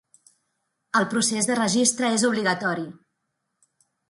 El 0.99 1.05
procés 1.11 1.49
de 1.49 1.57
registre 1.59 2.11
és 2.17 2.27
obligatori. 2.31 2.89